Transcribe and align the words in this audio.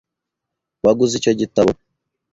Waguze 0.83 1.13
icyo 1.17 1.31
gitabo? 1.39 1.71